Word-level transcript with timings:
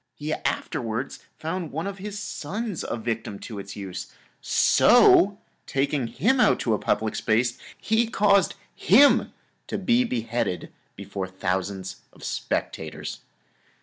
He 0.15 0.33
afterwards 0.33 1.19
found 1.37 1.71
one 1.71 1.85
of 1.85 1.99
his 1.99 2.17
sons 2.17 2.83
a 2.83 2.97
victim 2.97 3.37
to 3.41 3.59
its 3.59 3.75
use, 3.75 4.11
so 4.41 5.37
taking 5.67 6.07
him 6.07 6.39
out 6.39 6.59
to 6.61 6.73
a 6.73 6.79
public 6.79 7.13
place, 7.23 7.59
he 7.77 8.07
caused 8.07 8.55
him 8.73 9.31
to 9.67 9.77
be 9.77 10.03
beheaded 10.03 10.73
before 10.95 11.27
thousands 11.27 11.97
of 12.13 12.23
spectators. 12.23 13.19